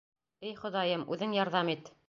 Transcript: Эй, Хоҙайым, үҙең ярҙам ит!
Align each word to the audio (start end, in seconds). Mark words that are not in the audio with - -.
Эй, 0.47 0.55
Хоҙайым, 0.61 1.05
үҙең 1.17 1.39
ярҙам 1.41 1.73
ит! 1.77 1.97